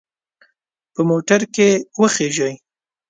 په 0.93 1.01
موټر 1.09 1.41
کې 1.53 1.69
وخیژئ. 1.99 2.53